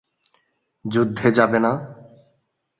[0.85, 1.71] যুদ্ধে যাবে না?